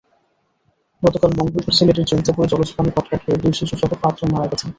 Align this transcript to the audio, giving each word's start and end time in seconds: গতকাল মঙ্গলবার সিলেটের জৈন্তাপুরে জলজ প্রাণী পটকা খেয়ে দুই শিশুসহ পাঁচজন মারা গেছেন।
গতকাল 1.03 1.31
মঙ্গলবার 1.37 1.75
সিলেটের 1.77 2.07
জৈন্তাপুরে 2.09 2.51
জলজ 2.51 2.69
প্রাণী 2.73 2.91
পটকা 2.95 3.17
খেয়ে 3.21 3.41
দুই 3.41 3.53
শিশুসহ 3.59 3.89
পাঁচজন 4.03 4.27
মারা 4.33 4.47
গেছেন। 4.51 4.69